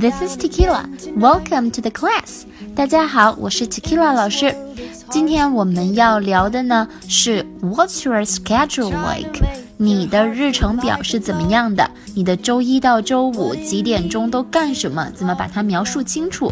[0.00, 0.88] This is Tequila.
[1.18, 2.44] Welcome to the class.
[2.74, 4.54] 大家好，我是 Tequila 老师。
[5.10, 9.38] 今天我们要聊的呢是 What's your schedule like？
[9.76, 11.90] 你的日程表是怎么样的？
[12.14, 15.10] 你的周一到周五几点钟都干什么？
[15.14, 16.50] 怎么把它描述清楚？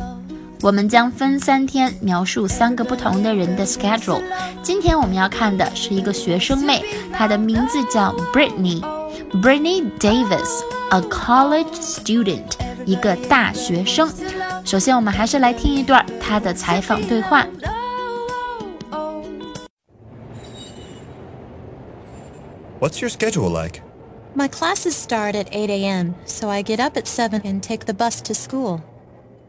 [0.60, 4.22] 我们将分三天描述三个不同的人的 schedule。
[4.62, 12.52] 今天我们要看的是一个学生妹，她的名字叫 Britney。Britney Davis, a college student，
[12.86, 14.08] 一个大学生。
[14.64, 17.46] 首先，我们还是来听一段她的采访对话。
[22.80, 23.80] What's your schedule like?
[24.36, 27.94] My classes start at 8 a.m., so I get up at 7 and take the
[27.94, 28.82] bus to school.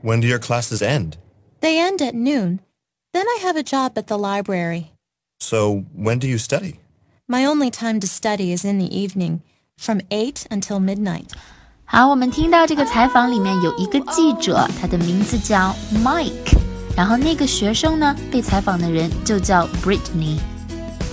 [0.04, 1.18] When do your classes end?
[1.60, 2.60] They end at noon.
[3.12, 4.92] Then I have a job at the library.
[5.40, 6.80] So, when do you study?
[7.28, 9.42] My only time to study is in the evening,
[9.78, 11.34] from 8 until midnight.
[11.93, 15.75] 好，我们听到这个采访里面有一个记者，他的名字叫
[16.05, 16.57] Mike，
[16.97, 20.39] 然后那个学生呢，被采访的人就叫 Brittany。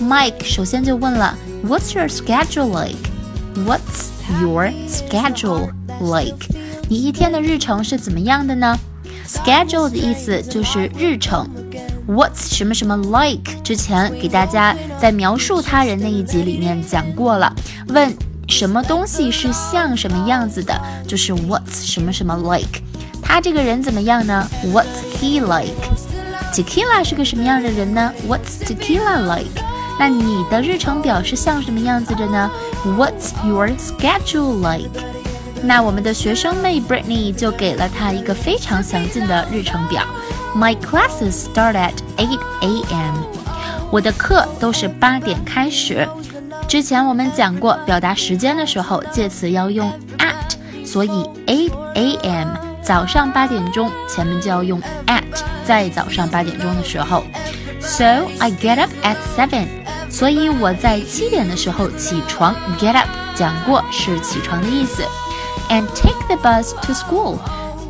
[0.00, 3.10] Mike 首先就问了，What's your schedule like?
[3.66, 4.06] What's
[4.40, 6.46] your schedule like?
[6.88, 8.78] 你一天的日程是怎么样的呢
[9.26, 11.50] ？Schedule 的意思就是日程。
[12.06, 13.60] What's 什么什么 like？
[13.64, 17.52] 之前给大家在描述他人那一集里面讲过了。
[17.88, 18.16] 问
[18.48, 20.74] 什么东西是像什么样子的，
[21.06, 22.80] 就是 What's 什么什么 like？
[23.22, 24.86] 他这个人怎么样呢？What's
[25.20, 29.62] he like？Tequila 是个什么样的人呢？What's Tequila like？
[29.98, 32.50] 那你的日程表是像什么样子的呢
[32.84, 34.90] ？What's your schedule like？
[35.62, 40.02] 那我们的学生妹 Brittany 就给了他一个非常详尽的日程表。
[40.56, 43.14] My classes start at 8 a.m.
[43.90, 46.08] 我的课都是八点开始。
[46.67, 51.09] 之前我们讲过，表达时间的时候，介词要用 at，所以
[51.45, 52.47] 8 a.m.
[52.81, 55.23] 早上八点钟前面就要用 at，
[55.65, 57.23] 在早上八点钟的时候。
[57.79, 59.67] So I get up at seven.
[60.09, 65.03] 所以我在七点的时候起床，get up 讲过是起床的意思。
[65.69, 67.37] And take the bus to school.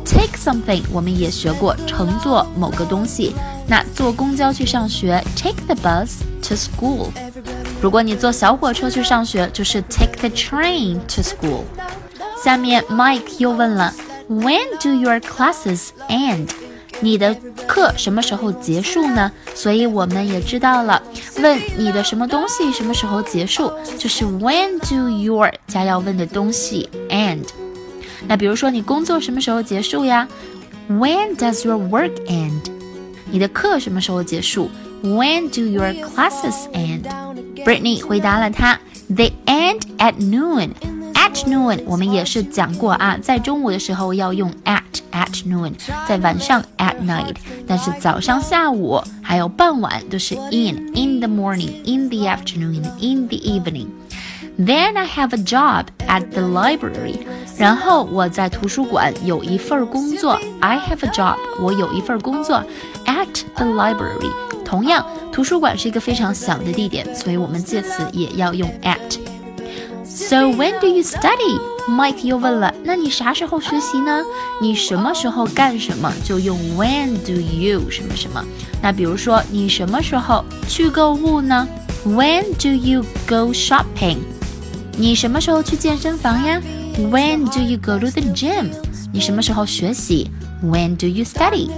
[0.04, 3.34] Take something 我们也学过，乘坐某个东西。
[3.66, 7.08] 那坐公交去上学，take the bus to school。
[7.80, 11.62] 如果你坐小火车去上学，就是 take the train to school。
[12.42, 13.92] 下面 Mike 又问了，
[14.28, 16.48] When do your classes end？
[17.00, 17.36] 你的
[17.66, 19.30] 课什么时候结束呢？
[19.54, 21.02] 所以我们也知道了，
[21.40, 27.44] 问你的什么东西什么时候结束，就是 When do your 加要问的东西 end。
[28.26, 30.26] 那比如说你工作什么时候结束呀？
[30.88, 32.60] When does your work end？
[33.30, 34.70] 你的课什么时候结束？
[35.02, 36.68] When do your classes
[37.63, 40.71] Brittany 回答了他：“They end at noon。”
[41.13, 44.81] At noon，我们也是讲过啊，在中午的时候要用 at
[45.11, 45.73] at noon，
[46.07, 47.35] 在晚上 at night，
[47.67, 53.87] 但是早上、下午还有傍晚都是 in in the morning，in the afternoon，in the evening。
[54.57, 57.19] Then I have a job at the library.
[57.57, 60.39] 然后我在图书馆有一份工作。
[60.61, 62.63] I have a job，我有一份工作
[63.05, 64.31] at the library。
[64.63, 65.05] 同样。
[65.39, 69.17] 图书馆是一个非常小的地点，所以我们介词也要用 at。
[70.03, 71.61] So when do you study?
[71.87, 74.21] Mike 又问了，那你啥时候学习呢？
[74.61, 76.11] 你什么时候干什么？
[76.25, 78.43] 就用 When do you 什么什么？
[78.81, 81.65] 那比如说，你什么时候去购物呢
[82.05, 84.17] ？When do you go shopping？
[84.97, 86.61] 你什么时候去健身房呀
[86.97, 88.71] ？When do you go to the gym？
[89.13, 90.29] 你什么时候学习
[90.61, 91.69] ？When do you study？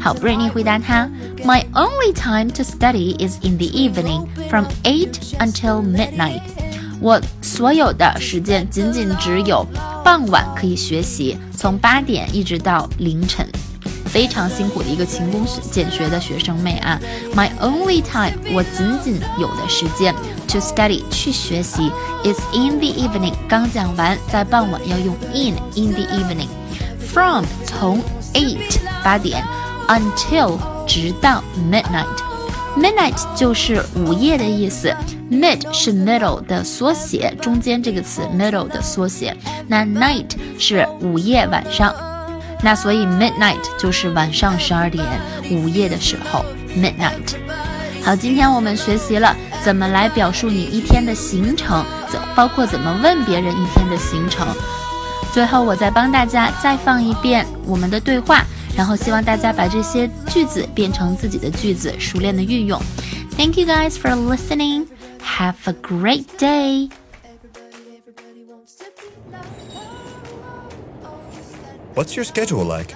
[0.00, 1.08] 好，Britney 回答他
[1.45, 6.41] ，My only time to study is in the evening from eight until midnight。
[7.01, 9.65] 我所有的时间仅仅只有
[10.03, 13.47] 傍晚可以学习，从八点一直到凌晨，
[14.05, 16.99] 非常辛苦的一个勤工俭学的学生妹啊。
[17.33, 20.13] My only time，我仅仅有的时间
[20.49, 21.89] to study 去学习
[22.25, 23.33] is in the evening。
[23.47, 28.03] 刚讲完，在傍晚要用 in in the evening。From 从
[28.33, 29.43] eight 八点
[29.87, 32.04] until 直到 midnight。
[32.76, 34.92] Midnight 就是午夜的意思
[35.30, 39.36] ，mid 是 middle 的缩写，中间这个词 middle 的缩写。
[39.68, 41.94] 那 night 是午夜晚上，
[42.62, 45.04] 那所以 midnight 就是晚上十二点，
[45.52, 46.44] 午夜的时候
[46.76, 47.36] midnight。
[48.02, 54.48] 好，今天我们学习了怎么来表述你一天的行程，怎包括怎么问别人一天的行程。
[55.32, 58.44] 最后，我再帮大家再放一遍我们的对话。
[58.75, 62.81] 然后希望大家把这些句子变成自己的句子，熟练的运用。
[63.37, 64.87] Thank you guys for listening.
[65.21, 66.89] Have a great day.
[71.95, 72.95] What's your schedule like?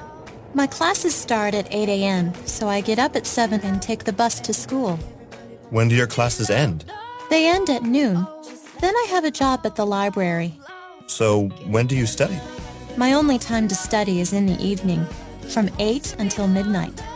[0.55, 4.13] My classes start at 8 a.m., so I get up at 7 and take the
[4.13, 4.99] bus to school.
[5.71, 6.85] When do your classes end?
[7.29, 8.25] They end at noon.
[8.79, 10.53] Then I have a job at the library.
[11.07, 12.37] So, when do you study?
[12.95, 15.05] My only time to study is in the evening,
[15.48, 17.07] from 8 until midnight.